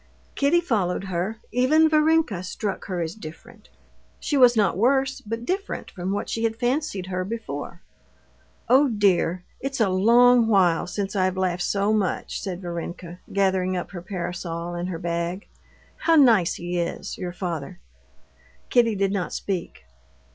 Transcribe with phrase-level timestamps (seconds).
[0.33, 1.37] Kitty followed her.
[1.51, 3.69] Even Varenka struck her as different.
[4.19, 7.81] She was not worse, but different from what she had fancied her before.
[8.67, 9.43] "Oh, dear!
[9.59, 14.73] it's a long while since I've laughed so much!" said Varenka, gathering up her parasol
[14.73, 15.47] and her bag.
[15.97, 17.77] "How nice he is, your father!"
[18.71, 19.83] Kitty did not speak.